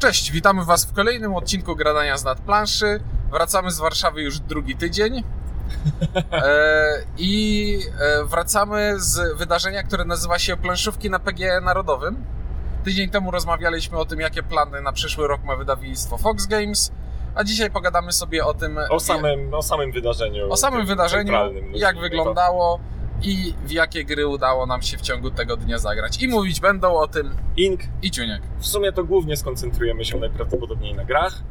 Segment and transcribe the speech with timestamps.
[0.00, 3.00] Cześć, witamy Was w kolejnym odcinku Gradania z nadplanszy.
[3.30, 5.22] Wracamy z Warszawy już drugi tydzień.
[6.32, 12.24] E, I e, wracamy z wydarzenia, które nazywa się Planszówki na PGE Narodowym.
[12.84, 16.92] Tydzień temu rozmawialiśmy o tym, jakie plany na przyszły rok ma wydawnictwo Fox Games,
[17.34, 20.50] a dzisiaj pogadamy sobie o tym, O samym, o samym wydarzeniu.
[20.52, 21.32] o samym wydarzeniu,
[21.72, 22.34] jak to.
[23.22, 26.22] I w jakie gry udało nam się w ciągu tego dnia zagrać.
[26.22, 27.80] I mówić będą o tym Ink.
[28.02, 28.42] i Ciuniek.
[28.58, 31.42] W sumie to głównie skoncentrujemy się najprawdopodobniej na grach,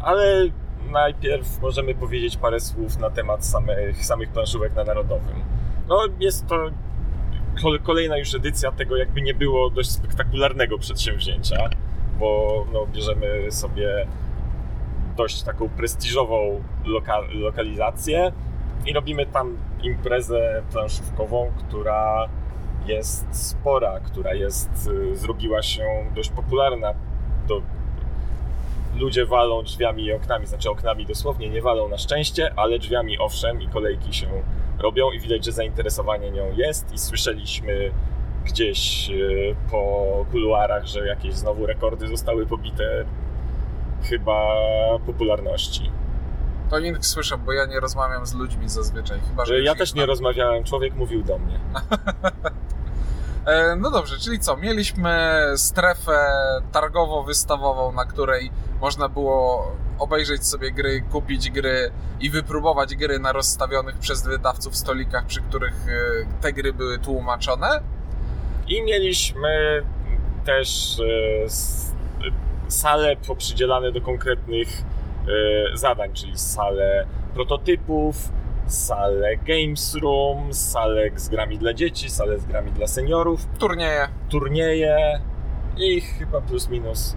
[0.00, 0.44] ale
[0.90, 5.34] najpierw możemy powiedzieć parę słów na temat samych, samych planszówek na Narodowym.
[5.88, 6.56] No, jest to
[7.62, 11.70] kol- kolejna już edycja tego, jakby nie było dość spektakularnego przedsięwzięcia,
[12.18, 14.06] bo no, bierzemy sobie
[15.16, 18.32] dość taką prestiżową loka- lokalizację
[18.86, 22.28] i robimy tam imprezę planszówkową, która
[22.86, 24.70] jest spora, która jest,
[25.12, 25.84] y, zrobiła się
[26.14, 26.94] dość popularna.
[28.96, 33.62] Ludzie walą drzwiami i oknami, znaczy oknami dosłownie nie walą na szczęście, ale drzwiami owszem
[33.62, 34.26] i kolejki się
[34.78, 37.90] robią i widać, że zainteresowanie nią jest i słyszeliśmy
[38.44, 43.04] gdzieś y, po kuluarach, że jakieś znowu rekordy zostały pobite
[44.02, 44.46] chyba
[45.06, 45.90] popularności.
[46.70, 49.20] To Ink słyszę, bo ja nie rozmawiam z ludźmi zazwyczaj.
[49.28, 50.08] Chyba, że ja też nie znam.
[50.08, 51.60] rozmawiałem, człowiek mówił do mnie.
[53.46, 54.56] E, No dobrze, czyli co?
[54.56, 56.18] Mieliśmy strefę
[56.72, 61.90] targowo-wystawową, na której można było obejrzeć sobie gry, kupić gry
[62.20, 67.80] i wypróbować gry na rozstawionych przez wydawców stolikach, przy których e, te gry były tłumaczone.
[68.68, 69.82] I mieliśmy
[70.44, 74.68] też e, sale poprzydzielane do konkretnych
[75.74, 78.16] zadań, czyli sale prototypów,
[78.66, 84.08] sale games room, sale z grami dla dzieci, sale z grami dla seniorów, Turnieje.
[84.28, 85.20] turnieje
[85.76, 87.16] i chyba plus minus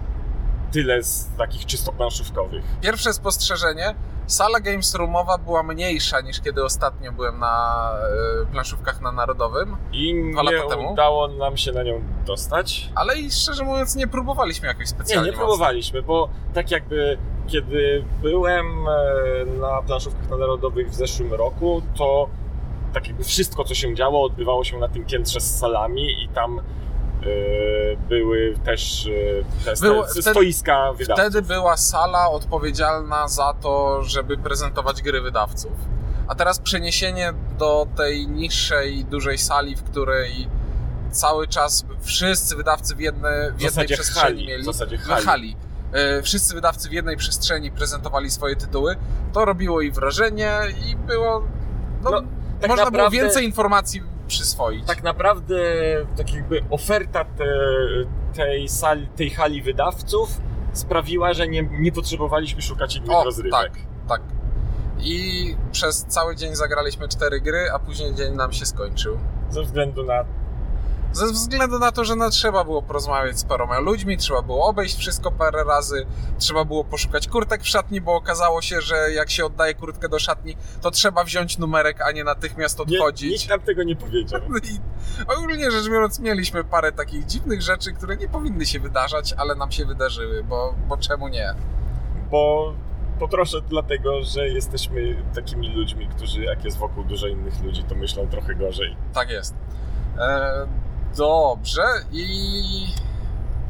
[0.72, 2.64] tyle z takich czysto planszówkowych.
[2.80, 3.94] Pierwsze spostrzeżenie.
[4.26, 7.90] Sala Games Roomowa była mniejsza niż kiedy ostatnio byłem na
[8.42, 12.90] e, planszówkach na Narodowym, I nie udało nam się na nią dostać.
[12.94, 15.46] ale i szczerze mówiąc nie próbowaliśmy jakoś Nie, specjalnie nie mocno.
[15.46, 22.28] próbowaliśmy, bo tak jakby kiedy byłem e, na planszówkach na narodowych w zeszłym roku, to
[22.94, 26.58] tak jakby wszystko, co się działo, odbywało się na tym piętrze z salami i tam
[26.58, 26.62] e,
[28.08, 31.24] były też e, te Było- te wtedy- stoiska wydawców.
[31.26, 35.72] Wtedy była sala odpowiedzialna za to, żeby prezentować gry wydawców.
[36.28, 40.48] A teraz przeniesienie do tej niższej, dużej sali, w której
[41.10, 44.62] cały czas wszyscy wydawcy w, jedne, w w jednej przestrzeni hali, mieli.
[44.62, 45.24] w zasadzie hali.
[45.26, 45.56] hali.
[45.94, 48.96] E, Wszyscy wydawcy w jednej przestrzeni prezentowali swoje tytuły.
[49.32, 50.50] To robiło i wrażenie,
[50.86, 51.42] i było.
[52.02, 52.22] No, No,
[52.60, 54.86] tak można było naprawdę- więcej informacji przyswoić.
[54.86, 55.56] Tak naprawdę
[56.16, 57.44] tak jakby oferta te,
[58.34, 60.40] tej, sali, tej hali wydawców
[60.72, 63.52] sprawiła, że nie, nie potrzebowaliśmy szukać innych O, rozrywek.
[63.52, 63.72] tak,
[64.08, 64.20] tak.
[64.98, 69.18] I przez cały dzień zagraliśmy cztery gry, a później dzień nam się skończył.
[69.50, 70.24] Ze względu na
[71.14, 74.98] Ze względu na to, że no, trzeba było porozmawiać z paroma ludźmi, trzeba było obejść
[74.98, 76.06] wszystko parę razy,
[76.38, 80.18] trzeba było poszukać kurtek w szatni, bo okazało się, że jak się oddaje kurtkę do
[80.18, 83.32] szatni, to trzeba wziąć numerek, a nie natychmiast Nie, odchodzić.
[83.32, 84.40] nikt nam tego nie powiedział.
[84.70, 84.80] I
[85.36, 89.72] ogólnie rzecz biorąc, mieliśmy parę takich dziwnych rzeczy, które nie powinny się wydarzać, ale nam
[89.72, 91.54] się wydarzyły, bo, bo czemu nie?
[92.30, 92.74] Bo
[93.18, 98.28] poproszę dlatego, że jesteśmy takimi ludźmi, którzy jak jest wokół dużo innych ludzi, to myślą
[98.28, 98.96] trochę gorzej.
[99.12, 99.54] Tak jest.
[100.18, 100.66] E,
[101.16, 101.82] dobrze,
[102.12, 102.24] i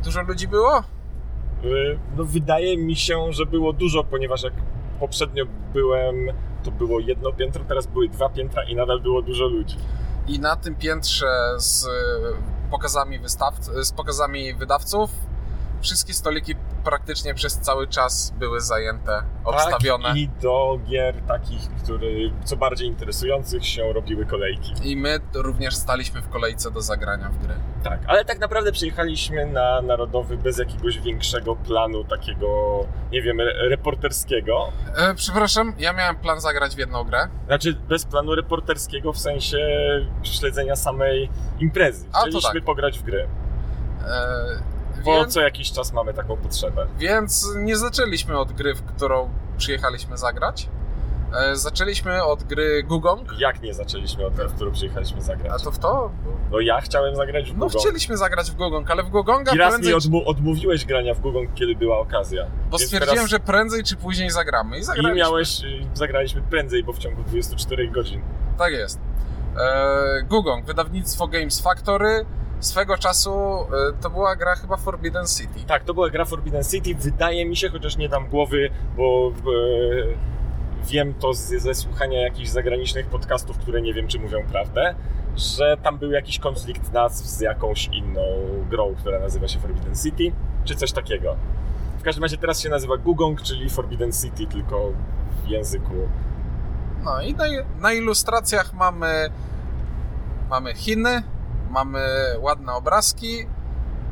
[0.04, 0.78] dużo ludzi było?
[1.64, 4.52] Y, No wydaje mi się, że było dużo, ponieważ jak
[5.00, 6.14] poprzednio byłem,
[6.64, 9.76] to było jedno piętro, teraz były dwa piętra i nadal było dużo ludzi.
[10.28, 11.90] I na tym piętrze z e,
[12.70, 15.10] pokazami wystaw, z pokazami wydawców
[15.80, 16.54] wszystkie stoliki
[16.84, 20.08] praktycznie przez cały czas były zajęte, obstawione.
[20.08, 22.06] Tak, I do gier takich, które
[22.44, 24.72] co bardziej interesujących się robiły kolejki.
[24.82, 27.54] I my również staliśmy w kolejce do zagrania w gry.
[27.84, 32.46] Tak, ale tak naprawdę przyjechaliśmy na Narodowy bez jakiegoś większego planu takiego,
[33.12, 34.72] nie wiem, re- reporterskiego.
[34.96, 37.28] E, przepraszam, ja miałem plan zagrać w jedną grę.
[37.46, 39.58] Znaczy bez planu reporterskiego w sensie
[40.22, 41.30] śledzenia samej
[41.60, 42.06] imprezy.
[42.12, 42.64] A, Chcieliśmy tak.
[42.64, 43.26] pograć w grę,
[44.06, 44.73] E,
[45.04, 46.86] bo więc, co jakiś czas mamy taką potrzebę.
[46.98, 50.68] więc nie zaczęliśmy od gry, w którą przyjechaliśmy zagrać.
[51.36, 53.28] E, zaczęliśmy od gry Gugong.
[53.38, 55.62] Jak nie zaczęliśmy od tej, w którą przyjechaliśmy A zagrać?
[55.62, 56.10] to w to?
[56.50, 57.78] No ja chciałem zagrać w No Google.
[57.78, 61.20] chcieliśmy zagrać w Gugong, ale w Gugonga I raz prędzej mi odmu- odmówiłeś grania w
[61.20, 62.44] Google, kiedy była okazja.
[62.70, 64.76] Bo Więc stwierdziłem, teraz- że prędzej czy później zagramy.
[64.76, 65.14] I I zagraliśmy.
[65.16, 68.22] miałeś, y, zagraliśmy prędzej, bo w ciągu 24 godzin.
[68.58, 69.00] Tak jest.
[69.60, 72.24] E, Gugong, wydawnictwo Games Factory.
[72.64, 73.66] Swego czasu e,
[74.00, 75.60] to była gra chyba Forbidden City.
[75.66, 76.94] Tak, to była gra Forbidden City.
[76.94, 82.48] Wydaje mi się, chociaż nie dam głowy, bo e, wiem to z, ze słuchania jakichś
[82.48, 84.94] zagranicznych podcastów, które nie wiem, czy mówią prawdę,
[85.36, 88.22] że tam był jakiś konflikt nazw z jakąś inną
[88.70, 90.32] grą, która nazywa się Forbidden City,
[90.64, 91.36] czy coś takiego.
[91.98, 94.92] W każdym razie teraz się nazywa Gugong, czyli Forbidden City, tylko
[95.44, 95.94] w języku.
[97.04, 97.44] No i na,
[97.80, 99.30] na ilustracjach mamy,
[100.50, 101.22] mamy Chiny,
[101.74, 102.00] mamy
[102.40, 103.46] ładne obrazki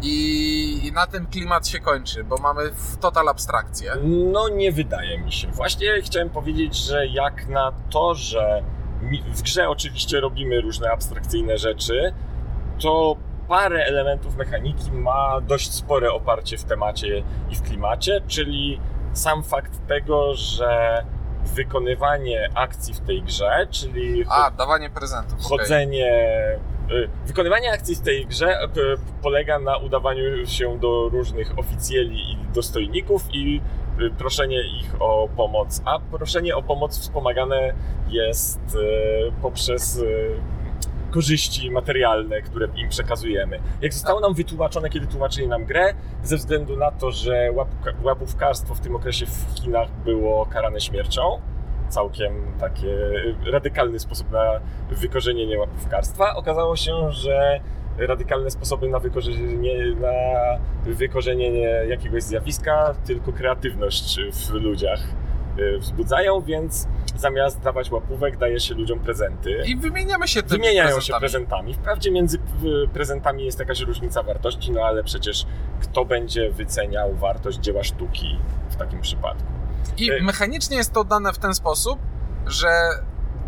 [0.03, 3.93] i, i na tym klimat się kończy, bo mamy w total abstrakcję.
[4.05, 5.49] No nie wydaje mi się.
[5.49, 8.63] Właśnie chciałem powiedzieć, że jak na to, że
[9.35, 12.13] w grze oczywiście robimy różne abstrakcyjne rzeczy,
[12.83, 13.17] to
[13.49, 18.81] parę elementów mechaniki ma dość spore oparcie w temacie i w klimacie, czyli
[19.13, 21.05] sam fakt tego, że
[21.45, 25.39] wykonywanie akcji w tej grze, czyli A, dawanie prezentów.
[25.43, 26.07] chodzenie.
[26.59, 26.72] y,
[27.27, 28.69] Wykonywanie akcji w tej grze y,
[29.23, 33.61] polega na udawaniu się do różnych oficjeli i dostojników i
[34.01, 35.83] y, proszenie ich o pomoc.
[35.85, 37.75] A proszenie o pomoc wspomagane
[38.09, 40.31] jest y, poprzez y,
[41.11, 43.61] korzyści materialne, które im przekazujemy.
[43.81, 47.51] Jak zostało nam wytłumaczone, kiedy tłumaczyli nam grę, ze względu na to, że
[48.03, 51.41] łapówkarstwo w tym okresie w Chinach było karane śmiercią,
[51.93, 52.87] całkiem taki
[53.53, 54.61] radykalny sposób na
[54.91, 56.35] wykorzenienie łapówkarstwa.
[56.35, 57.61] Okazało się, że
[57.99, 60.13] radykalne sposoby na wykorzenienie, na
[60.93, 65.01] wykorzenienie jakiegoś zjawiska tylko kreatywność w ludziach
[65.59, 69.63] y, wzbudzają, więc zamiast dawać łapówek, daje się ludziom prezenty.
[69.67, 71.07] I wymieniamy się tymi Wymieniają prezentami.
[71.07, 71.75] się prezentami.
[71.75, 72.39] Wprawdzie między
[72.93, 75.47] prezentami jest jakaś różnica wartości, no ale przecież
[75.83, 78.39] kto będzie wyceniał wartość dzieła sztuki
[78.71, 79.62] w takim przypadku?
[79.97, 81.99] I mechanicznie jest to dane w ten sposób,
[82.47, 82.71] że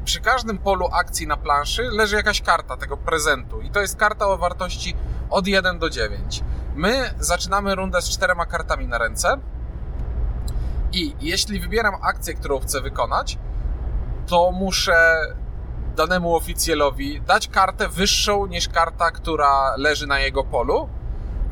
[0.04, 4.26] przy każdym polu akcji na planszy leży jakaś karta tego prezentu i to jest karta
[4.26, 4.96] o wartości
[5.30, 6.42] od 1 do 9.
[6.74, 9.36] My zaczynamy rundę z czterema kartami na ręce
[10.92, 13.38] i jeśli wybieram akcję, którą chcę wykonać,
[14.26, 15.16] to muszę
[15.96, 20.88] danemu oficjelowi dać kartę wyższą niż karta, która leży na jego polu,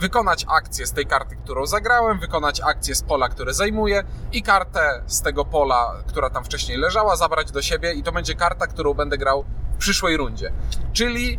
[0.02, 4.02] wykonać akcję z tej karty, którą zagrałem, wykonać akcję z pola, które zajmuję
[4.32, 8.34] i kartę z tego pola, która tam wcześniej leżała, zabrać do siebie i to będzie
[8.34, 9.44] karta, którą będę grał
[9.74, 10.52] w przyszłej rundzie.
[10.92, 11.38] Czyli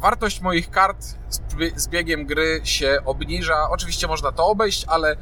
[0.00, 3.70] wartość moich kart z bie- z biegiem gry się obniża.
[3.70, 5.16] Oczywiście można to obejść, ale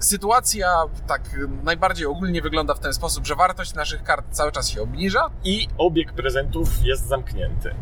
[0.00, 1.22] sytuacja tak
[1.62, 5.30] najbardziej ogólnie wygląda w ten sposób, że wartość naszych kart cały czas się obniża.
[5.44, 7.74] I obieg prezentów jest zamknięty.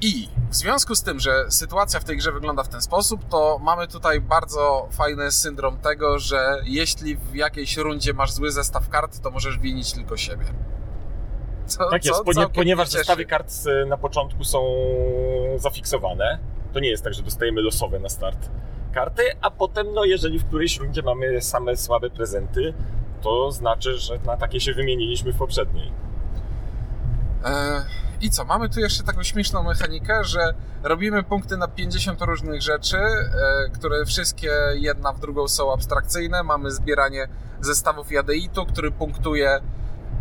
[0.00, 3.58] I w związku z tym, że sytuacja w tej grze wygląda w ten sposób, to
[3.62, 9.20] mamy tutaj bardzo fajny syndrom tego, że jeśli w jakiejś rundzie masz zły zestaw kart,
[9.20, 10.44] to możesz winić tylko siebie.
[11.66, 14.64] Co, Tak jest, co ponieważ zestawy kart e, na początku są
[15.56, 16.38] zafiksowane.
[16.72, 18.50] To nie jest tak, że dostajemy losowe na start
[18.94, 22.74] karty, a potem, no jeżeli w którejś rundzie mamy same słabe prezenty,
[23.22, 25.92] to znaczy, że na takie się wymieniliśmy w poprzedniej.
[27.44, 27.84] E,
[28.20, 32.98] I co, mamy tu jeszcze taką śmieszną mechanikę, że robimy punkty na 50 różnych rzeczy,
[32.98, 36.42] e, które wszystkie jedna w drugą są abstrakcyjne.
[36.42, 37.28] Mamy zbieranie
[37.60, 39.60] zestawów jadeitu, który punktuje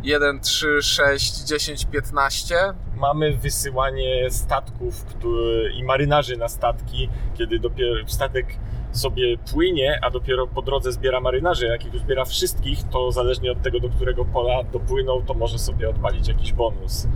[0.03, 2.55] 1, 3, 6, 10, 15.
[2.95, 8.45] Mamy wysyłanie statków który, i marynarzy na statki, kiedy dopiero statek
[8.93, 11.65] sobie płynie, a dopiero po drodze zbiera marynarzy.
[11.67, 15.89] Jak ich zbiera wszystkich, to zależnie od tego, do którego pola dopłyną, to może sobie
[15.89, 17.07] odpalić jakiś bonus.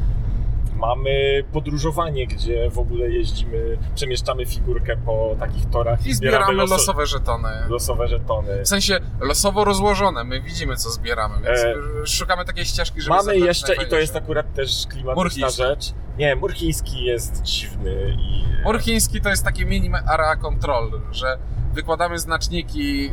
[0.76, 7.06] Mamy podróżowanie, gdzie w ogóle jeździmy, przemieszczamy figurkę po takich torach I zbieramy loso- losowe
[7.06, 7.50] żetony.
[7.70, 8.64] losowe żetony.
[8.64, 11.76] W sensie losowo rozłożone, my widzimy co zbieramy, więc E,
[12.08, 15.58] szukamy takiej ścieżki, żeby Mamy jeszcze, i to jest akurat też klimatyczna Murchiński.
[15.64, 15.94] rzecz.
[16.18, 18.44] Nie, Murchiński jest dziwny i...
[18.66, 21.38] Mur chiński to jest takie mini area control, że
[21.78, 23.12] wykładamy znaczniki, e,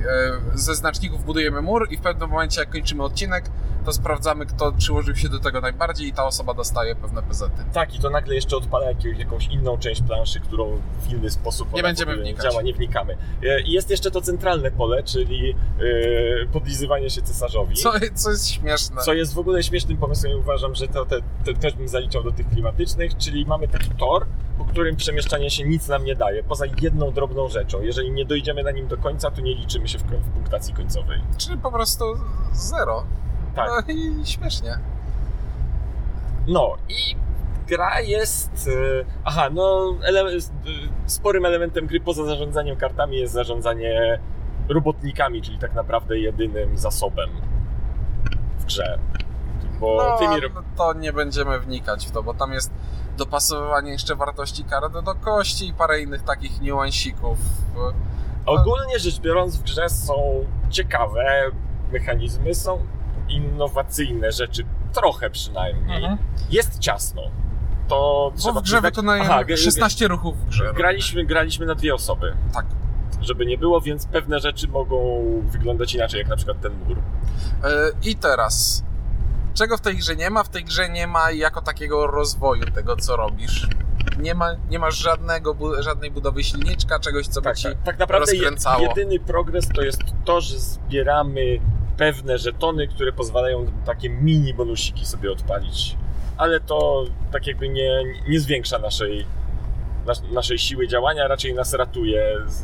[0.54, 3.44] ze znaczników budujemy mur i w pewnym momencie jak kończymy odcinek,
[3.84, 7.64] to sprawdzamy kto przyłożył się do tego najbardziej i ta osoba dostaje pewne pezety.
[7.72, 11.72] Tak, i to nagle jeszcze odpala jakiegoś, jakąś inną część planszy, którą w inny sposób
[11.72, 12.44] Nie będziemy wnikać.
[12.44, 13.16] działa, nie wnikamy.
[13.42, 17.76] E, I jest jeszcze to centralne pole, czyli e, podlizywanie się cesarzowi.
[17.76, 19.02] Co, co jest śmieszne.
[19.02, 22.22] Co jest w ogóle śmiesznym pomysłem i uważam, że to te, te, też bym zaliczał
[22.22, 24.26] do tych klimatycznych, czyli mamy taki tor,
[24.58, 27.82] po którym przemieszczanie się nic nam nie daje, poza jedną drobną rzeczą.
[27.82, 31.20] Jeżeli nie dojdziemy na nim do końca, to nie liczymy się w, w punktacji końcowej.
[31.38, 32.04] Czyli po prostu
[32.52, 33.04] zero.
[33.56, 33.68] Tak.
[33.88, 34.78] No i śmiesznie.
[36.46, 37.16] No i
[37.66, 38.68] gra jest.
[39.00, 40.32] e, Aha, no ele, e,
[41.06, 44.18] sporym elementem gry poza zarządzaniem kartami jest zarządzanie
[44.68, 47.30] robotnikami, czyli tak naprawdę jedynym zasobem
[48.58, 48.98] w grze.
[49.80, 52.70] Bo No, tymi ro- to nie będziemy wnikać w to, bo tam jest
[53.16, 57.38] dopasowywanie jeszcze wartości kart do kości i parę innych takich niuansików.
[58.46, 61.24] Ogólnie rzecz biorąc, w grze są ciekawe
[61.92, 62.86] mechanizmy, są
[63.28, 65.96] innowacyjne rzeczy, trochę przynajmniej.
[65.96, 66.18] Mhm.
[66.50, 67.22] Jest ciasno.
[67.88, 68.94] To Bo trzeba w grze przyznać.
[68.94, 70.72] wykonujemy Aha, g- 16 ruchów w grze.
[70.76, 72.66] Graliśmy, graliśmy na dwie osoby, Tak.
[73.20, 76.98] żeby nie było, więc pewne rzeczy mogą wyglądać inaczej, jak na przykład ten mur.
[76.98, 77.70] E,
[78.02, 78.84] I teraz,
[79.54, 80.44] czego w tej grze nie ma?
[80.44, 83.68] W tej grze nie ma jako takiego rozwoju tego, co robisz.
[84.18, 87.62] Nie ma, nie masz żadnego, bu- żadnej budowy silniczka, czegoś, co by Tak, ci...
[87.64, 88.32] tak, tak naprawdę
[88.80, 91.60] jedyny progres to jest to, że zbieramy
[91.96, 95.96] pewne żetony, które pozwalają takie mini bonusiki sobie odpalić.
[96.36, 99.26] Ale to tak jakby nie, nie zwiększa naszej,
[100.06, 102.62] nas, naszej siły działania, raczej nas ratuje z,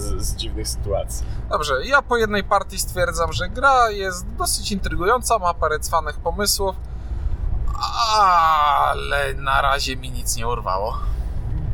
[0.00, 1.26] z, z dziwnych sytuacji.
[1.50, 6.76] Dobrze, ja po jednej partii stwierdzam, że gra jest dosyć intrygująca, ma parę cwanych pomysłów,
[8.08, 10.98] ale na razie mi nic nie urwało.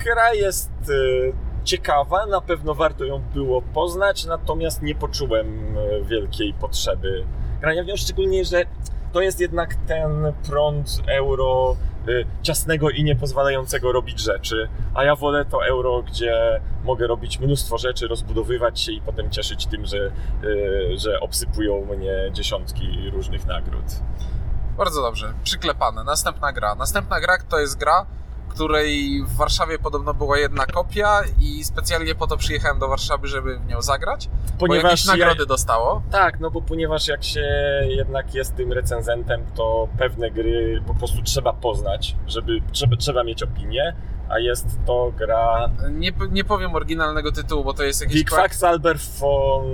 [0.04, 6.54] Gra jest e, ciekawa, na pewno warto ją było poznać, natomiast nie poczułem e, wielkiej
[6.54, 7.24] potrzeby
[7.64, 8.64] grania w nią, szczególnie, że
[9.12, 11.76] to jest jednak ten prąd euro
[12.08, 17.40] e, ciasnego i nie pozwalającego robić rzeczy, a ja wolę to euro, gdzie mogę robić
[17.40, 20.10] mnóstwo rzeczy, rozbudowywać się i potem cieszyć tym, że, e,
[20.96, 23.84] że obsypują mnie dziesiątki różnych nagród.
[24.78, 26.04] Bardzo dobrze, przyklepane.
[26.04, 26.74] Następna gra.
[26.74, 28.06] Następna gra to jest gra,
[28.54, 33.58] której w Warszawie podobno była jedna kopia i specjalnie po to przyjechałem do Warszawy, żeby
[33.58, 36.02] w nią zagrać, bo jakieś ja- nagrody dostało.
[36.10, 37.40] Tak, no bo ponieważ jak się
[37.88, 43.42] jednak jest tym recenzentem, to pewne gry po prostu trzeba poznać, żeby trzeba, trzeba mieć
[43.42, 43.94] opinię,
[44.28, 48.98] a jest to gra Nie, nie powiem oryginalnego tytułu, bo to jest jakiś kwak, Quacksalber
[49.20, 49.64] von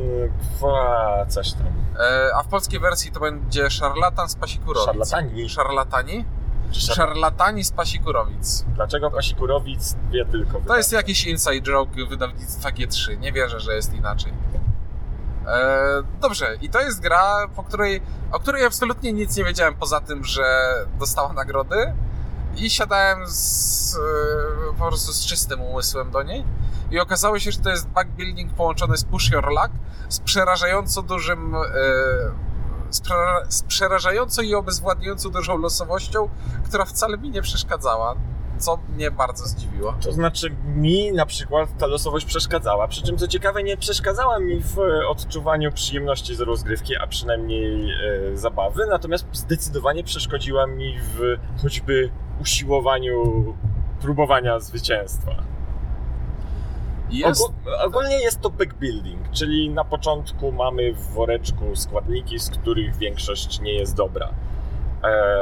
[0.60, 1.26] Kwa...
[1.28, 1.66] coś tam.
[2.00, 4.87] e, a w polskiej wersji to będzie Szarlatan z Pasikurowic.
[4.87, 5.49] Szarlatani.
[5.49, 6.25] Szarlatani?
[6.72, 8.64] Szarlatani z Pasikurowic.
[8.74, 13.18] Dlaczego Pasikurowic wie tylko To jest jakiś inside joke wydawnictwa G3.
[13.18, 14.32] Nie wierzę, że jest inaczej.
[15.46, 20.00] E, dobrze, i to jest gra, po której, o której absolutnie nic nie wiedziałem poza
[20.00, 20.42] tym, że
[20.98, 21.94] dostała nagrody.
[22.56, 26.44] I siadałem z, e, po prostu z czystym umysłem do niej.
[26.90, 29.70] I okazało się, że to jest backbuilding połączony z Push Your Luck
[30.08, 31.54] z przerażająco dużym.
[31.54, 31.60] E,
[32.90, 36.28] z, przera- z przerażająco i obezwładniająco dużą losowością,
[36.64, 38.16] która wcale mi nie przeszkadzała,
[38.59, 39.94] co mnie bardzo zdziwiło.
[40.00, 44.61] To znaczy mi na przykład ta losowość przeszkadzała, przy czym co ciekawe nie przeszkadzała mi
[44.61, 51.20] w e, odczuwaniu przyjemności z rozgrywki, a przynajmniej e, zabawy, natomiast zdecydowanie przeszkodziła mi w
[51.62, 53.44] choćby usiłowaniu
[54.00, 55.50] próbowania zwycięstwa.
[57.11, 62.97] Jest, Ogó- ogólnie jest to backbuilding, czyli na początku mamy w woreczku składniki, z których
[62.97, 64.29] większość nie jest dobra.
[65.05, 65.40] E,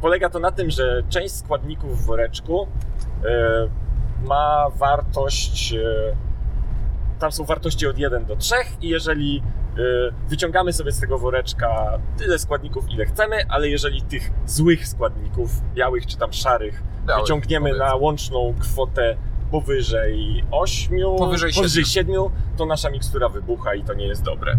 [0.00, 2.66] polega to na tym, że część składników w woreczku
[3.24, 3.68] e,
[4.26, 5.72] ma wartość.
[5.72, 5.82] E,
[7.18, 9.42] tam są wartości od 1 do 3 i jeżeli
[10.28, 16.06] wyciągamy sobie z tego woreczka tyle składników, ile chcemy, ale jeżeli tych złych składników, białych
[16.06, 17.86] czy tam szarych, Białych, wyciągniemy powiedzmy.
[17.86, 19.16] na łączną kwotę
[19.52, 22.16] powyżej 8, Powyżej powyżej 7,
[22.56, 24.58] to nasza mikstura wybucha i to nie jest dobre.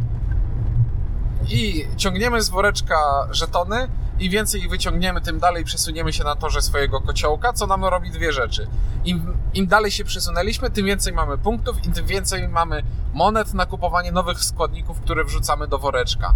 [1.49, 3.87] I ciągniemy z woreczka żetony,
[4.19, 8.11] i więcej ich wyciągniemy, tym dalej przesuniemy się na torze swojego kociołka, co nam robi
[8.11, 8.67] dwie rzeczy.
[9.05, 12.83] Im, Im dalej się przesunęliśmy, tym więcej mamy punktów i tym więcej mamy
[13.13, 16.35] monet na kupowanie nowych składników, które wrzucamy do woreczka.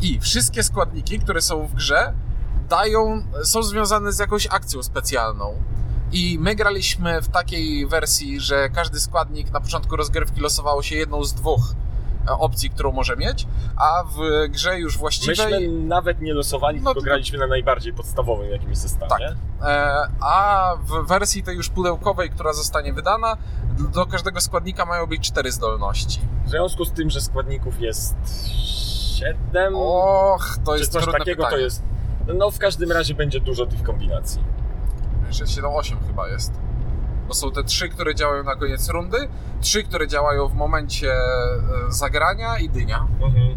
[0.00, 2.12] I wszystkie składniki, które są w grze,
[2.68, 5.54] dają, są związane z jakąś akcją specjalną.
[6.12, 11.24] I my graliśmy w takiej wersji, że każdy składnik na początku rozgrywki losowało się jedną
[11.24, 11.60] z dwóch
[12.28, 15.36] e, opcji, którą może mieć, a w grze już właściwej...
[15.50, 19.08] Myśmy nawet nie losowali, No tylko graliśmy na najbardziej podstawowym jakimś systemie.
[19.08, 19.20] Tak.
[19.62, 23.36] E, a w wersji tej już pudełkowej, która zostanie wydana,
[23.94, 26.20] do każdego składnika mają być cztery zdolności.
[26.46, 28.14] W związku z tym, że składników jest
[29.18, 31.50] 7, Och, to jest coś takiego, pytanie.
[31.50, 31.82] to jest.
[32.34, 34.40] No w każdym razie będzie dużo tych kombinacji.
[35.30, 36.52] Jeszcze 7-8 chyba jest.
[37.28, 39.28] Bo są te trzy, które działają na koniec rundy,
[39.60, 41.18] trzy, które działają w momencie e,
[41.88, 43.06] zagrania i dynia.
[43.22, 43.56] Mhm.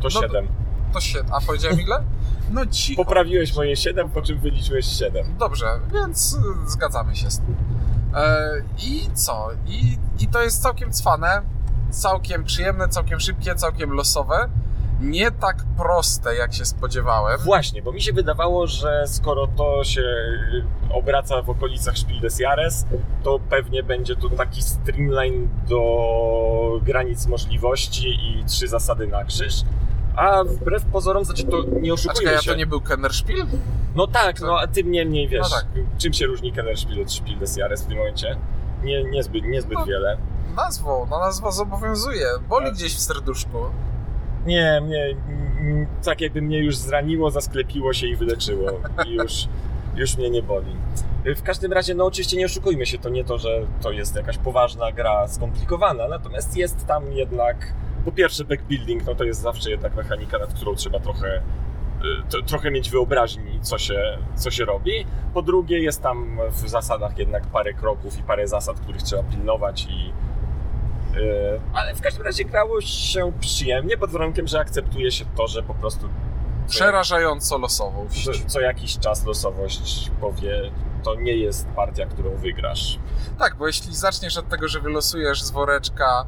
[0.00, 0.48] To No 7.
[0.92, 1.18] To się...
[1.32, 2.02] A powiedziałem ile?
[2.50, 3.04] No cicho.
[3.04, 5.34] Poprawiłeś moje 7, po czym wyliczyłeś 7.
[5.38, 7.56] Dobrze, więc y, zgadzamy się z tym.
[8.14, 9.48] E, I co?
[9.66, 11.42] I, I to jest całkiem cwane,
[11.90, 14.48] całkiem przyjemne, całkiem szybkie, całkiem losowe.
[15.00, 17.38] Nie tak proste, jak się spodziewałem.
[17.40, 20.64] Właśnie, bo mi się wydawało, że skoro to się y,
[20.94, 22.86] obraca w okolicach Spiel des Jahres,
[23.22, 29.54] to pewnie będzie to taki streamline do granic możliwości i trzy zasady na krzyż.
[30.16, 32.50] A wbrew pozorom, znaczy to nie oszukujmy czekaj, a się.
[32.50, 33.46] to nie był Kennerspiel?
[33.94, 35.66] No tak, no a tym niemniej wiesz, No tak.
[35.98, 38.36] czym się różni Kellerspiel od Spiel des Jahres w tym momencie?
[38.82, 39.84] Nie, niezbyt, niezbyt No.
[39.86, 40.18] wiele.
[40.56, 42.26] Nazwą, no nazwa zobowiązuje.
[42.48, 42.74] Boli Tak.
[42.74, 43.58] gdzieś w serduszku.
[44.48, 45.16] Nie, mnie,
[45.60, 48.70] mm, tak jakby mnie już zraniło, zasklepiło się i wyleczyło.
[49.06, 49.48] I już,
[49.96, 50.76] już mnie nie boli.
[51.36, 54.38] W każdym razie, no oczywiście nie oszukujmy się, to nie to, że to jest jakaś
[54.38, 57.72] poważna gra skomplikowana, natomiast jest tam jednak,
[58.04, 61.42] po pierwsze backbuilding, no to jest zawsze jednak mechanika, nad którą trzeba trochę,
[62.38, 65.06] y, trochę mieć wyobraźni, co się, co się robi.
[65.34, 69.86] Po drugie, jest tam w zasadach jednak parę kroków i parę zasad, których trzeba pilnować
[69.90, 70.12] i
[71.74, 75.74] ale w każdym razie grało się przyjemnie, pod warunkiem, że akceptuje się to, że po
[75.74, 76.08] prostu
[76.68, 78.24] Przerażająco losowość.
[78.24, 80.70] co, co jakiś czas losowość powie,
[81.04, 82.98] to nie jest partia, którą wygrasz.
[83.38, 86.26] Tak, bo jeśli zaczniesz od tego, że wylosujesz z woreczka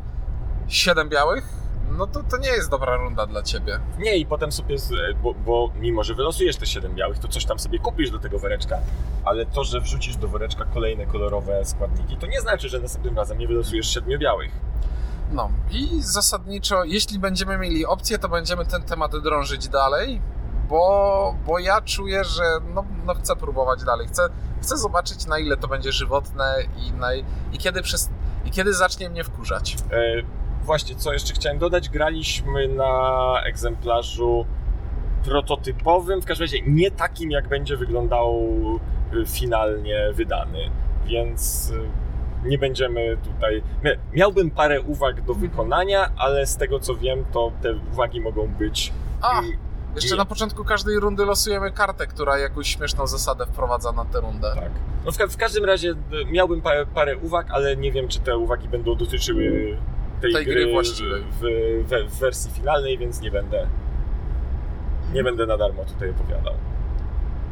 [0.69, 1.49] 7 białych,
[1.91, 3.81] no to to nie jest dobra runda dla ciebie.
[3.99, 7.45] Nie, i potem sobie, z- bo, bo mimo, że wylosujesz te 7 białych, to coś
[7.45, 8.79] tam sobie kupisz do tego woreczka,
[9.25, 13.39] ale to, że wrzucisz do woreczka kolejne kolorowe składniki, to nie znaczy, że następnym razem
[13.39, 14.51] nie wylosujesz 7 białych.
[15.33, 20.21] No i zasadniczo, jeśli będziemy mieli opcję, to będziemy ten temat drążyć dalej,
[20.69, 22.43] bo, bo ja czuję, że
[22.75, 24.07] no, no chcę próbować dalej.
[24.09, 24.23] Chcę,
[24.63, 27.25] chcę zobaczyć, na ile to będzie żywotne i, na, i,
[27.59, 28.11] kiedy przez,
[28.45, 29.77] i kiedy zacznie mnie wkurzać.
[30.63, 34.47] Właśnie, co jeszcze chciałem dodać, graliśmy na egzemplarzu
[35.25, 38.41] prototypowym, w każdym razie nie takim, jak będzie wyglądał
[39.15, 40.59] y, finalnie wydany,
[41.07, 43.63] więc y, nie będziemy tutaj...
[43.85, 48.47] mia- Miałbym parę uwag do wykonania, ale z tego co wiem, to te uwagi mogą
[48.49, 48.93] być...
[49.23, 49.41] A,
[49.95, 54.53] jeszcze na początku każdej rundy losujemy kartę, która jakąś śmieszną zasadę wprowadza na tę rundę.
[54.57, 54.71] Tak.
[55.05, 55.97] No w, ka- w każdym razie y,
[56.31, 59.77] miałbym parę, parę uwag, ale nie wiem, czy te uwagi będą dotyczyły
[60.21, 61.23] tej, Tej gry właściwej.
[61.23, 61.41] w,
[61.89, 63.67] w, w wersji finalnej, więc nie będę
[65.13, 66.55] nie będę na darmo tutaj opowiadał.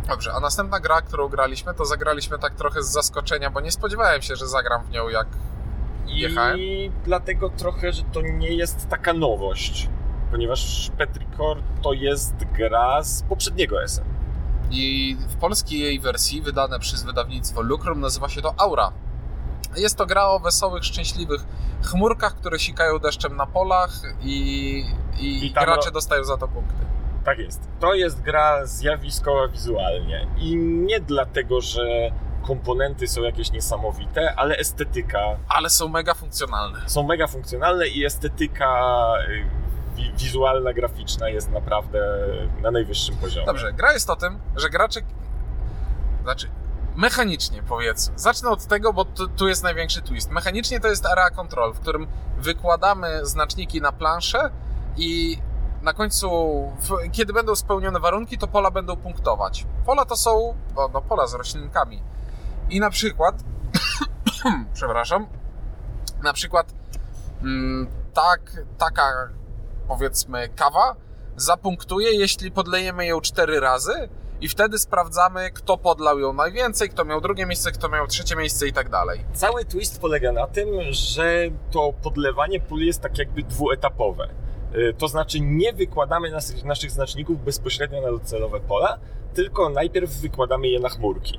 [0.08, 4.22] Dobrze, a następna gra, którą graliśmy, to zagraliśmy tak trochę z zaskoczenia, bo nie spodziewałem
[4.22, 5.26] się, że zagram w nią jak
[6.06, 6.58] jechałem.
[6.58, 9.88] I dlatego trochę, że to nie jest taka nowość,
[10.30, 14.04] ponieważ Petrichor to jest gra z poprzedniego SM.
[14.70, 18.92] I w polskiej jej wersji, wydane przez wydawnictwo Lucrum, nazywa się to Aura.
[19.78, 21.40] Jest to gra o wesołych, szczęśliwych
[21.84, 24.34] chmurkach, które sikają deszczem na polach i,
[25.18, 26.74] i, I gracze no- dostają za to punkty.
[27.24, 27.60] Tak jest.
[27.80, 32.10] To jest gra zjawiskowa wizualnie i nie dlatego, że
[32.46, 36.78] komponenty są jakieś niesamowite, ale estetyka Ale są mega funkcjonalne.
[36.86, 38.94] są mega funkcjonalne i estetyka
[39.28, 39.44] y,
[39.96, 42.18] wi- wizualna, graficzna jest naprawdę
[42.62, 43.46] na najwyższym poziomie.
[43.46, 45.00] Dobrze, gra jest o tym, że gracze.
[46.22, 46.48] Znaczy,
[46.98, 48.18] mechanicznie powiedzmy.
[48.18, 50.30] Zacznę od tego, bo tu, tu jest największy twist.
[50.30, 52.06] Mechanicznie to jest area control, w którym
[52.38, 54.50] wykładamy znaczniki na planszę
[54.96, 55.38] i
[55.82, 56.28] na końcu,
[56.80, 59.66] w, kiedy będą spełnione warunki, to pola będą punktować.
[59.86, 62.02] Pola to są no, no, pola z roślinkami.
[62.70, 63.34] I na przykład,
[64.74, 65.26] przepraszam,
[66.22, 66.72] na przykład
[67.42, 68.40] mm, tak,
[68.78, 69.28] taka
[69.88, 70.96] powiedzmy kawa
[71.36, 74.08] zapunktuje, jeśli podlejemy ją cztery razy
[74.40, 78.68] i wtedy sprawdzamy, kto podlał ją najwięcej, kto miał drugie miejsce, kto miał trzecie miejsce
[78.68, 79.24] i tak dalej.
[79.32, 81.38] Cały twist polega na tym, że
[81.70, 84.28] to podlewanie pól jest tak jakby dwuetapowe.
[84.74, 88.98] Y, To znaczy nie wykładamy nas, naszych znaczników bezpośrednio na docelowe pola,
[89.34, 91.38] tylko najpierw wykładamy je na chmurki.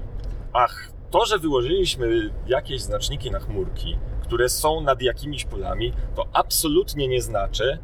[0.54, 7.08] Ach, to, że wyłożyliśmy jakieś znaczniki na chmurki, które są nad jakimiś polami, to absolutnie
[7.08, 7.78] nie znaczy,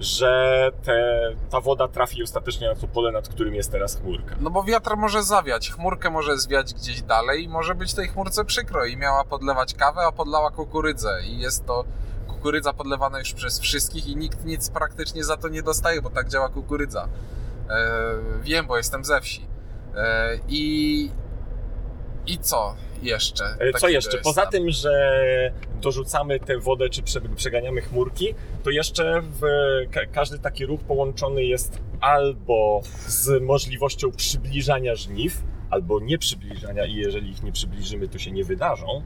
[0.00, 4.36] że te, ta woda trafi ostatecznie na to pole, nad którym jest teraz chmurka.
[4.40, 8.44] No bo wiatr może zawiać, chmurkę może zwiać gdzieś dalej i może być tej chmurce
[8.44, 11.84] przykro i miała podlewać kawę, a podlała kukurydzę i jest to
[12.26, 16.28] kukurydza podlewana już przez wszystkich i nikt nic praktycznie za to nie dostaje, bo tak
[16.28, 17.08] działa kukurydza.
[17.70, 17.88] E,
[18.42, 19.46] wiem, bo jestem ze wsi.
[19.96, 21.10] E, I...
[22.26, 22.74] I co
[23.04, 23.44] jeszcze?
[23.58, 24.18] E, Co jeszcze?
[24.18, 24.50] Poza tam?
[24.50, 29.22] tym, że dorzucamy tę wodę, czy prze- przeganiamy chmurki, to jeszcze
[30.12, 37.30] każdy taki ruch połączony jest albo z możliwością przybliżania żniw, albo nie przybliżania i jeżeli
[37.30, 39.02] ich nie przybliżymy, to się nie wydarzą,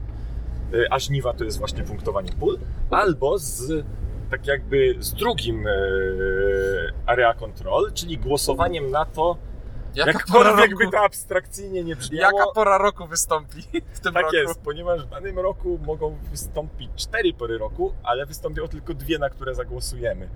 [0.73, 2.59] E, a żniwa to jest właśnie punktowanie pól,
[2.89, 3.85] albo z
[4.31, 5.71] tak jakby z drugim e,
[7.05, 9.37] area control, czyli głosowaniem na to,
[9.95, 14.13] Jaka pora, jakkolwiek roku, by to abstrakcyjnie nie brzmiało, jaka pora roku wystąpi w tym
[14.13, 14.35] tak roku?
[14.35, 19.29] jest, ponieważ w danym roku mogą wystąpić cztery pory roku, ale wystąpią tylko dwie, na
[19.29, 20.29] które zagłosujemy.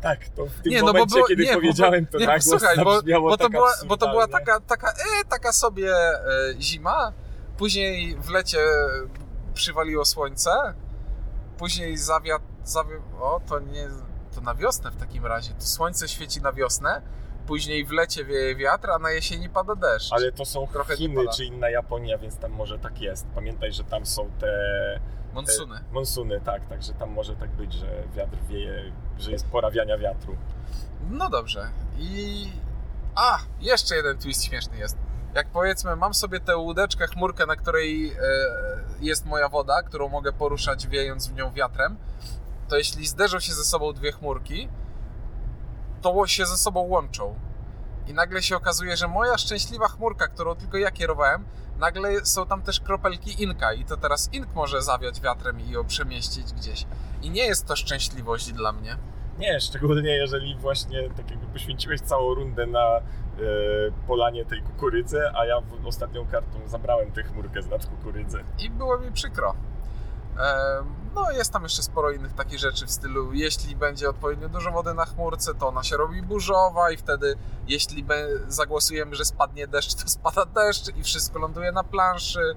[0.00, 2.44] Tak, to w tym Nie, no momencie, było- kiedy nie, powiedziałem to nie, na głos,
[2.44, 6.20] słuchaj, bo, bo, to tak była, bo to była taka, taka, e, taka sobie e,
[6.60, 7.12] zima,
[7.56, 8.58] później w lecie
[9.54, 10.50] przywaliło słońce,
[11.58, 12.92] później zawiat, zawi...
[13.20, 13.88] o to nie,
[14.34, 15.54] to na wiosnę w takim razie.
[15.54, 17.02] To słońce świeci na wiosnę,
[17.46, 20.12] później w lecie wieje wiatr, a na jesieni pada deszcz.
[20.12, 23.26] Ale to są Trochę Chiny czy inna Japonia, więc tam może tak jest.
[23.34, 24.50] Pamiętaj, że tam są te
[25.34, 25.76] Monsuny.
[25.76, 29.98] e, monsuny, tak, także tam może tak być, że wiatr wieje, że jest pora wiania
[29.98, 30.36] wiatru.
[31.10, 31.68] No dobrze.
[31.98, 32.46] I.
[33.14, 34.96] A, jeszcze jeden twist śmieszny jest.
[35.34, 38.16] Jak powiedzmy, mam sobie tę łódeczkę, chmurkę, na której e,
[39.00, 41.96] jest moja woda, którą mogę poruszać wiejąc w nią wiatrem,
[42.68, 44.68] to jeśli zderzą się ze sobą dwie chmurki,
[46.02, 47.34] to się ze sobą łączą.
[48.06, 51.44] I nagle się okazuje, że moja szczęśliwa chmurka, którą tylko ja kierowałem,
[51.78, 55.84] nagle są tam też kropelki inka i to teraz ink może zawiać wiatrem i ją
[55.84, 56.86] przemieścić gdzieś.
[57.22, 58.96] I nie jest to szczęśliwość dla mnie.
[59.38, 63.02] Nie, szczególnie jeżeli właśnie tak jakby poświęciłeś całą rundę na e,
[64.06, 68.44] polanie tej kukurydzy, a ja w, ostatnią kartą zabrałem tę chmurkę z nad kukurydzy.
[68.58, 69.54] i było mi przykro.
[71.16, 74.94] No, jest tam jeszcze sporo innych takich rzeczy w stylu, jeśli będzie odpowiednio dużo wody
[74.94, 77.36] na chmurce, to ona się robi burzowa i wtedy,
[77.68, 78.04] jeśli
[78.48, 82.54] zagłosujemy, że spadnie deszcz, to spada deszcz i wszystko ląduje na planszy.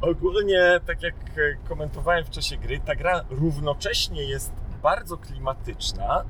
[0.00, 6.24] Ogólnie, tak jak e, komentowałem w czasie gry, ta gra równocześnie jest bardzo klimatyczna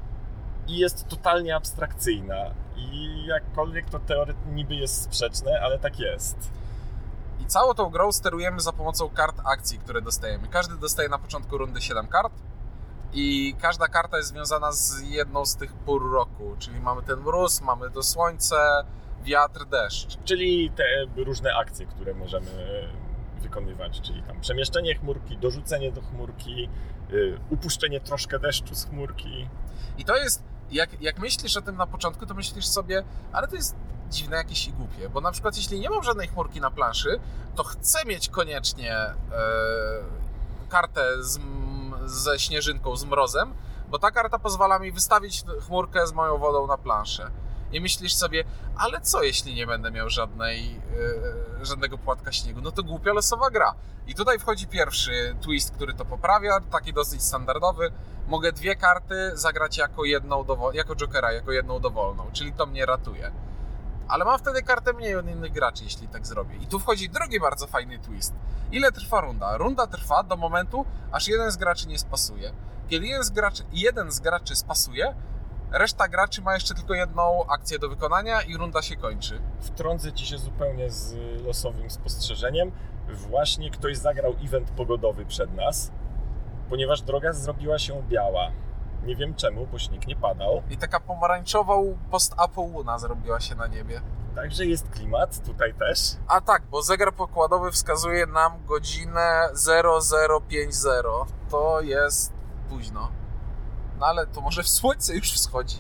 [0.67, 2.55] i jest totalnie abstrakcyjna.
[2.77, 6.60] I jakkolwiek to teoretycznie niby jest sprzeczne, ale tak jest.
[7.41, 10.49] I całą tą grą sterujemy za pomocą kart akcji, które dostajemy.
[10.49, 12.33] Każdy dostaje na początku rundy 7 kart
[13.13, 17.61] i każda karta jest związana z jedną z tych pór roku, czyli mamy ten mróz,
[17.61, 18.57] mamy to słońce,
[19.25, 20.19] wiatr, deszcz.
[20.25, 20.85] Czyli te
[21.17, 22.51] różne akcje, które możemy
[23.41, 26.69] wykonywać, czyli tam przemieszczenie chmurki, dorzucenie do chmurki,
[27.13, 29.49] y, upuszczenie troszkę deszczu z chmurki.
[29.99, 33.57] I to jest, jak, jak myślisz o tym na początku, to myślisz sobie, ale to
[33.57, 33.77] jest
[34.11, 37.21] dziwne jakieś i głupie, bo na przykład jeśli nie mam żadnej chmurki na planszy,
[37.57, 39.15] to chcę mieć koniecznie e,
[40.69, 41.39] kartę z,
[42.05, 43.55] ze śnieżynką, z mrozem,
[43.89, 47.31] bo ta karta pozwala mi wystawić chmurkę z moją wodą na planszę.
[47.73, 48.45] I myślisz sobie,
[48.77, 50.81] ale co jeśli nie będę miał żadnej,
[51.61, 52.61] e, żadnego płatka śniegu?
[52.61, 53.75] No to głupia losowa gra.
[54.07, 57.93] I tutaj wchodzi pierwszy twist, który to poprawia, taki dosyć standardowy.
[58.29, 63.33] Mogę dwie karty zagrać jako jedną, jako jokera, jako jedną dowolną, czyli to mnie ratuje.
[64.11, 66.57] Ale mam wtedy kartę mniej od innych graczy, jeśli tak zrobię.
[66.57, 68.35] I tu wchodzi drugi bardzo fajny twist.
[68.73, 69.57] Ile trwa runda?
[69.57, 72.53] Runda trwa do momentu, aż jeden z graczy nie spasuje.
[72.89, 75.15] Kiedy jeden z graczy, jeden z graczy spasuje,
[75.73, 79.41] reszta graczy ma jeszcze tylko jedną akcję do wykonania i runda się kończy.
[79.61, 82.73] Wtrącę ci się zupełnie z losowym spostrzeżeniem.
[83.09, 85.91] Właśnie ktoś zagrał event pogodowy przed nas,
[86.69, 88.51] ponieważ droga zrobiła się biała.
[89.05, 90.63] Nie wiem czemu, bo śnieg nie padał.
[90.71, 94.01] I taka pomarańczową post-apo łuna zrobiła się na niebie.
[94.35, 95.99] Także jest klimat tutaj też.
[96.29, 99.49] A tak, bo zegar pokładowy wskazuje nam godzinę
[100.49, 101.33] 0050.
[101.51, 102.33] To jest
[102.69, 103.09] późno.
[103.99, 105.77] No ale to może w słońce już wschodzi.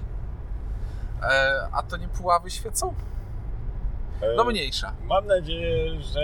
[1.22, 2.94] E, a to nie puławy świecą?
[4.22, 4.92] E, No mniejsza.
[5.04, 6.20] Mam nadzieję, że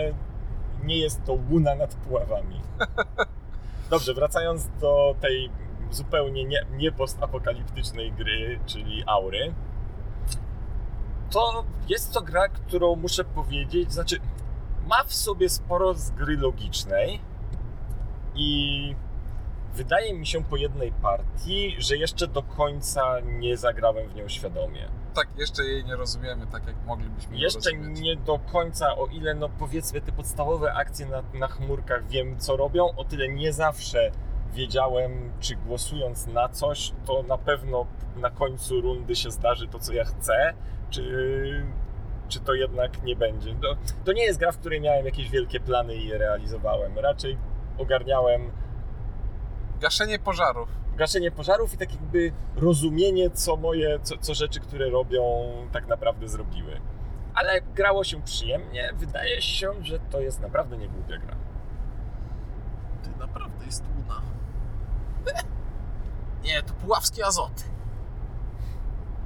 [0.83, 2.61] nie jest to łuna nad Puławami.
[3.91, 5.51] Dobrze, wracając do tej
[5.91, 9.55] zupełnie nie, nie postapokaliptycznej gry, czyli Aury.
[11.31, 14.21] To jest to gra, którą muszę powiedzieć, znaczy
[14.87, 17.21] ma w sobie sporo z gry logicznej
[18.35, 18.95] i
[19.75, 24.89] wydaje mi się po jednej partii, że jeszcze do końca nie zagrałem w nią świadomie.
[25.15, 28.01] Tak, jeszcze jej nie rozumiemy, tak jak moglibyśmy Jeszcze rozumieć.
[28.01, 32.57] nie do końca, o ile no powiedzmy te podstawowe akcje na, na chmurkach wiem co
[32.57, 34.11] robią, o tyle nie zawsze
[34.55, 39.93] wiedziałem, czy głosując na coś, to na pewno na końcu rundy się zdarzy to, co
[39.93, 40.55] ja chcę,
[40.91, 41.65] czy,
[42.29, 43.55] czy to jednak nie będzie.
[43.55, 46.99] To, to nie jest gra, w której miałem jakieś wielkie plany i je realizowałem.
[46.99, 47.39] Raczej
[47.79, 48.51] ogarniałem
[49.81, 50.69] Gaszenie pożarów.
[50.97, 55.23] gaszenie pożarów i tak jakby rozumienie, co moje, co, co rzeczy, które robią,
[55.73, 56.81] tak naprawdę zrobiły.
[57.35, 58.91] Ale grało się przyjemnie.
[58.95, 61.37] Wydaje się, że to jest naprawdę niegłupia gra.
[63.13, 64.21] Ty naprawdę jest łuna.
[66.45, 67.63] Nie, to puławskie azoty.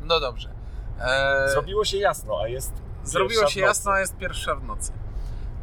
[0.03, 0.49] No dobrze.
[1.01, 2.73] E, Zrobiło się jasno, a jest.
[3.05, 3.61] Zrobiło się w nocy.
[3.61, 4.93] jasno, a jest pierwsza w nocy.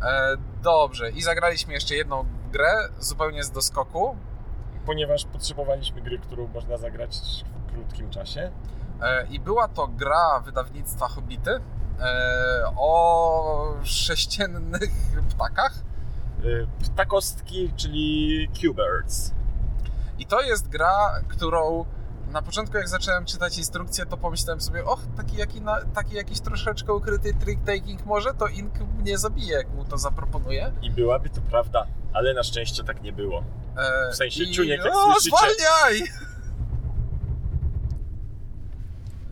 [0.02, 4.18] E, dobrze, i zagraliśmy jeszcze jedną grę, zupełnie z doskoku.
[4.86, 7.18] Ponieważ potrzebowaliśmy gry, którą można zagrać
[7.68, 8.52] w krótkim czasie.
[9.02, 11.62] E, I była to gra wydawnictwa Hobbity
[12.78, 14.90] o sześciennych
[15.30, 15.74] ptakach.
[16.46, 19.32] Y, Ptakostki, czyli Q-Birds.
[20.20, 21.86] I to jest gra, którą
[22.32, 26.40] na początku jak zacząłem czytać instrukcję, to pomyślałem sobie, och, taki, jaki na, taki jakiś
[26.40, 30.72] troszeczkę ukryty trick-taking może, to Ink mnie zabije, jak mu to zaproponuje.
[30.82, 33.44] I byłaby to prawda, ale na szczęście tak nie było.
[33.78, 36.04] E, W sensie i- czujnik, jak o, słyszycie- zwalniaj!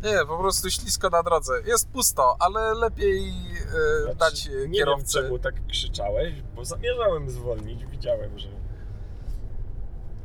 [0.05, 1.53] Nie, po prostu ślisko na drodze.
[1.65, 5.13] Jest pusto, ale lepiej e, Znaczy, dać nie wiem kierowcy.
[5.13, 8.47] czemu tak krzyczałeś, bo zamierzałem zwolnić, widziałem, że...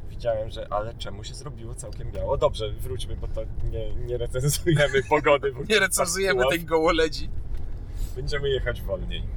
[0.09, 0.67] Widziałem, że...
[0.73, 2.37] Ale czemu się zrobiło całkiem biało?
[2.37, 3.41] Dobrze, wróćmy, bo to
[3.71, 5.53] nie, nie recenzujemy pogody.
[5.53, 7.31] bo Nie recenzujemy tej gołoledzi.
[8.17, 9.29] Będziemy jechać wolniej.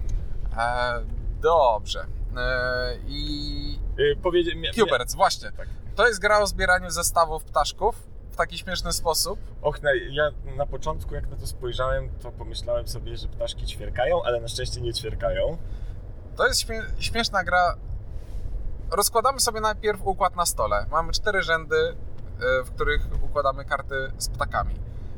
[0.58, 1.01] E,
[1.41, 2.06] dobrze.
[2.38, 3.79] E, I
[4.23, 4.51] powiedzie...
[4.51, 5.51] mia- mia- Cuberts, właśnie.
[5.51, 5.67] Tak.
[5.95, 9.39] To jest gra o zbieraniu zestawów ptaszków w taki śmieszny sposób.
[9.62, 14.24] Och, na, ja na początku jak na to spojrzałem, to pomyślałem sobie, że ptaszki ćwierkają,
[14.24, 15.58] ale na szczęście nie ćwierkają.
[16.36, 17.76] To jest śmie- śmieszna gra.
[18.91, 20.86] Rozkładamy sobie najpierw układ na stole.
[20.91, 24.76] Mamy cztery rzędy, e, w których układamy karty z ptakami.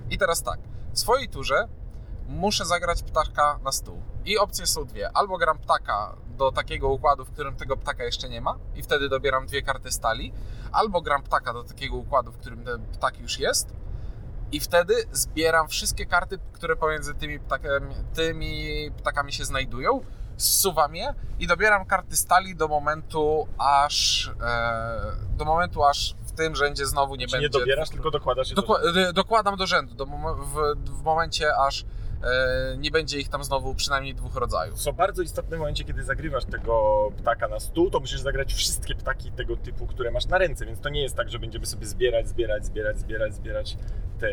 [0.10, 0.60] I teraz tak,
[0.94, 1.68] w swojej turze
[2.28, 4.02] muszę zagrać ptaka na stół.
[4.26, 5.10] I opcje są dwie.
[5.18, 9.10] Albo gram ptaka do takiego układu, w którym tego ptaka jeszcze nie ma, i wtedy
[9.10, 10.34] dobieram dwie karty stali.
[10.72, 13.74] Albo gram ptaka do takiego układu, w którym ten ptak już jest.
[14.52, 20.02] I wtedy zbieram wszystkie karty, które pomiędzy tymi ptakami, tymi ptakami się znajdują
[20.38, 24.92] zsuwam je i dobieram karty stali do momentu, aż e,
[25.38, 27.60] do momentu, aż w tym rzędzie znowu nie Czy nie będzie.
[27.60, 30.56] dobierasz, tylko dokładasz je do Dokła- e, dokładam do rzędu, do mom- w,
[31.00, 31.86] w momencie, aż
[32.78, 34.80] nie będzie ich tam znowu przynajmniej dwóch rodzajów.
[34.80, 38.96] Co bardzo istotne w momencie, kiedy zagrywasz tego ptaka na stół, to musisz zagrać wszystkie
[38.96, 41.86] ptaki tego typu, które masz na ręce, więc to nie jest tak, że będziemy sobie
[41.86, 43.78] zbierać, zbierać, zbierać, zbierać, zbierać
[44.20, 44.28] te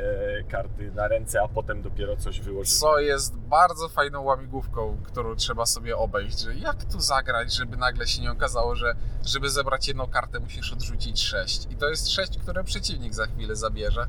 [0.48, 2.78] karty na ręce, a potem dopiero coś wyłożyć.
[2.78, 8.06] Co jest bardzo fajną łamigłówką, którą trzeba sobie obejść, że jak tu zagrać, żeby nagle
[8.06, 11.66] się nie okazało, że żeby zebrać jedną kartę musisz odrzucić sześć.
[11.70, 14.06] I to jest sześć, które przeciwnik za chwilę zabierze.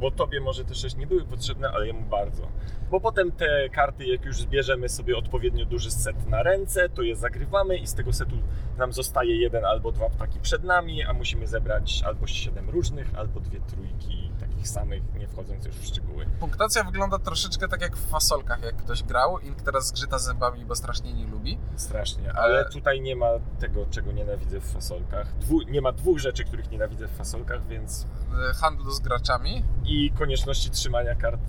[0.00, 2.48] Bo tobie może te sześć nie były potrzebne, ale jemu bardzo.
[2.90, 7.16] Bo potem te karty, jak już zbierzemy sobie odpowiednio duży set na ręce, to je
[7.16, 8.36] zagrywamy i z tego setu
[8.78, 13.40] nam zostaje jeden albo dwa ptaki przed nami, a musimy zebrać albo siedem różnych, albo
[13.40, 16.26] dwie trójki takich samych, nie wchodząc już w szczegóły.
[16.40, 19.38] Punktacja wygląda troszeczkę tak jak w fasolkach, jak ktoś grał.
[19.38, 21.58] Ink teraz zgrzyta zębami, bo strasznie nie lubi.
[21.76, 23.26] Strasznie, ale Ale- tutaj nie ma
[23.58, 25.38] tego, czego nienawidzę w fasolkach.
[25.38, 28.06] Dwu, nie ma dwóch rzeczy, których nienawidzę w fasolkach, więc
[28.50, 31.40] E, Handlu z graczami i konieczności trzymania kart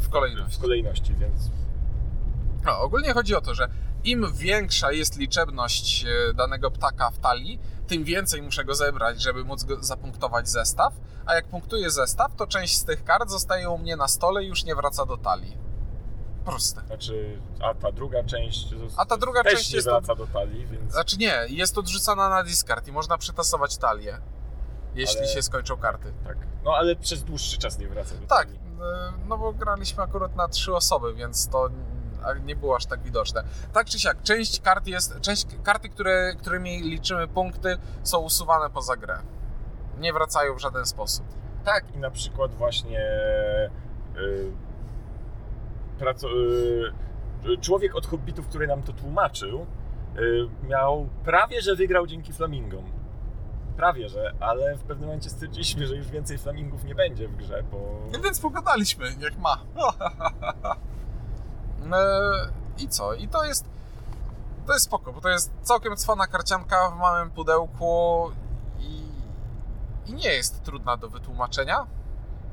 [0.00, 0.58] w kolejności.
[0.58, 1.50] w kolejności, więc
[2.64, 3.68] No, ogólnie chodzi o to, że
[4.04, 9.44] im większa jest liczebność e, danego ptaka w talii, tym więcej muszę go zebrać, żeby
[9.44, 10.94] móc go zapunktować zestaw.
[11.26, 14.48] A jak punktuję zestaw, to część z tych kart zostaje u mnie na stole i
[14.48, 15.58] już nie wraca do talii.
[16.44, 16.80] Proste.
[16.86, 20.66] znaczy, a ta druga część A ta druga też część nie jest wraca do talii,
[20.66, 24.18] więc Znaczy nie, jest odrzucana na discard i można przetasować talię,
[24.94, 26.12] jeśli Ale- się skończą karty.
[26.26, 26.36] tak.
[26.64, 28.58] No ale przez dłuższy czas nie wraca do Tak, talii.
[28.58, 31.70] e, no bo graliśmy akurat na trzy osoby, więc to
[32.44, 33.44] nie było aż tak widoczne.
[33.72, 38.96] Tak czy siak, część kart jest, część karty, które, którymi liczymy punkty, są usuwane poza
[38.96, 39.18] grę.
[39.98, 41.26] Nie wracają w żaden sposób.
[41.64, 43.00] Tak, i na przykład właśnie
[44.16, 44.52] y,
[45.98, 49.66] praco, y, człowiek od Hobbitów, który nam to tłumaczył,
[50.18, 52.84] y, miał prawie, że wygrał dzięki flamingom.
[53.76, 57.62] Prawie, że, ale w pewnym momencie stwierdziliśmy, że już więcej flamingów nie będzie w grze,
[57.72, 58.00] bo...
[58.12, 59.58] No więc pogadaliśmy, niech ma.
[61.92, 63.14] E, I co?
[63.14, 63.64] I to jest.
[64.66, 68.30] To jest spoko, bo to jest całkiem cwana karcianka w małym pudełku
[68.80, 69.02] i,
[70.06, 71.76] i nie jest trudna do wytłumaczenia.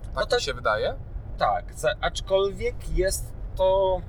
[0.03, 0.41] Tak No mi tak.
[0.41, 0.95] się wydaje.
[1.37, 4.01] Tak, aczkolwiek jest to.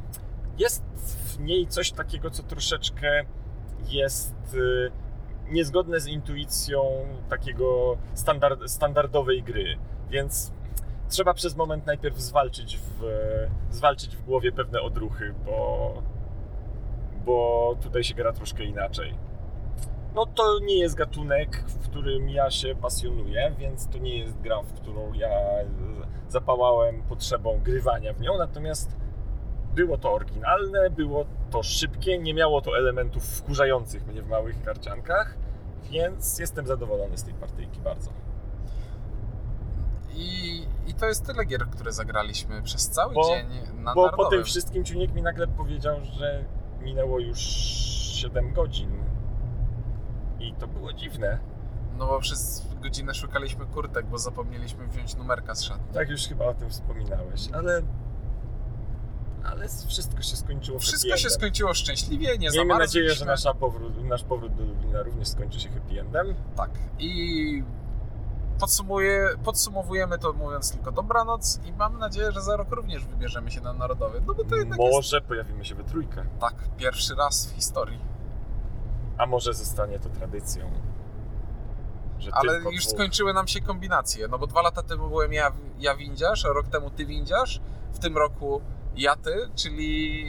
[0.59, 0.83] Jest
[1.25, 3.25] w niej coś takiego, co troszeczkę
[3.89, 4.93] jest y,
[5.49, 6.83] niezgodne z intuicją
[7.29, 9.79] takiego standard, standardowej gry.
[10.11, 10.53] Więc
[11.11, 13.03] trzeba przez moment najpierw zwalczyć w,
[13.71, 15.95] zwalczyć w głowie pewne odruchy, bo,
[17.25, 19.15] bo tutaj się gra troszkę inaczej.
[20.15, 24.63] No to nie jest gatunek, w którym ja się pasjonuję, więc to nie jest gra,
[24.63, 25.31] w którą ja
[26.29, 28.97] zapałałem potrzebą grywania w nią, natomiast
[29.75, 35.37] było to oryginalne, było to szybkie, nie miało to elementów wkurzających mnie w małych karciankach,
[35.91, 38.11] więc jestem zadowolony z tej partyjki bardzo.
[40.15, 44.25] I, I to jest tyle gier, które zagraliśmy przez cały Bo- dzień na Bo po
[44.31, 46.45] tym wszystkim Ciuniek mi nagle powiedział, że
[46.81, 47.39] minęło już
[48.15, 48.91] 7 godzin.
[50.41, 51.39] I to było dziwne.
[51.99, 55.95] No bo przez godzinę szukaliśmy kurtek, bo zapomnieliśmy wziąć numerka z szatni.
[55.95, 57.83] Tak już chyba o tym wspominałeś, ale...
[59.45, 61.39] Ale wszystko się skończyło Wszystko happy się endem.
[61.41, 65.69] skończyło szczęśliwie, nie Miejmy nadzieję, że nasza powrót, nasz powrót do Lublina również skończy się
[65.69, 66.35] happy endem.
[66.57, 66.71] Tak.
[66.99, 67.63] I
[68.61, 73.61] podsumuję, podsumowujemy to mówiąc tylko dobranoc i mam nadzieję, że za rok również wybierzemy się
[73.61, 74.23] na Narodowy.
[74.27, 77.99] No bo to jednak jest Może pojawimy się we trójkę, tak, pierwszy raz w historii.
[79.19, 80.71] a może zostanie to tradycją.
[82.33, 82.95] Ale już dwóch.
[82.95, 86.69] skończyły nam się kombinacje, no bo dwa lata temu byłem ja, ja windziarz, a rok
[86.69, 87.61] temu ty windziarz,
[87.93, 88.61] w tym roku
[88.97, 90.25] ja ty, czyli...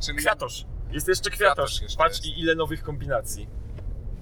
[0.00, 0.18] czyli...
[0.18, 0.66] Kwiatosz.
[0.90, 1.82] Jest jeszcze Kwiatosz kwiatosz.
[1.82, 2.38] jeszcze Patrz jest.
[2.38, 3.48] ile nowych kombinacji.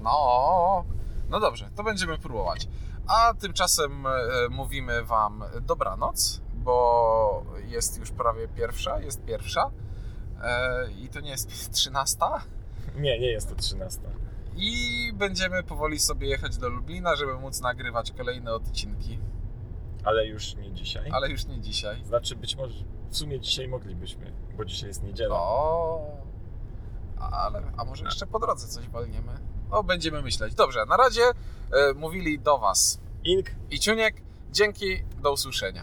[0.01, 0.85] No,
[1.31, 2.69] no dobrze, to będziemy próbować.
[3.07, 4.11] A tymczasem e,
[4.51, 9.71] mówimy Wam dobranoc, bo jest już prawie pierwsza, jest pierwsza
[10.43, 12.43] e, i to nie jest trzynasta.
[12.97, 14.01] Nie, nie jest to 13.
[14.57, 19.19] I będziemy powoli sobie jechać do Lublina, żeby móc nagrywać kolejne odcinki,
[20.05, 21.11] Ale już nie dzisiaj.
[21.13, 22.05] ale już nie dzisiaj.
[22.05, 25.37] Znaczy być może w sumie dzisiaj moglibyśmy, bo dzisiaj jest niedziela.
[25.37, 26.07] O,
[27.21, 29.33] ale a może jeszcze po drodze coś walniemy?
[29.73, 30.55] No, będziemy myśleć.
[30.55, 31.33] Dobrze, na razie e,
[31.95, 34.15] mówili do Was Ink i Ciuniek.
[34.51, 35.81] Dzięki, do usłyszenia.